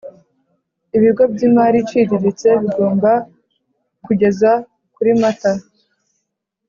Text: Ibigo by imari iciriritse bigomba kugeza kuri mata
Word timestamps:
Ibigo 0.97 1.23
by 1.33 1.41
imari 1.47 1.77
iciriritse 1.83 2.49
bigomba 2.61 3.11
kugeza 4.05 4.51
kuri 4.95 5.11
mata 5.21 5.51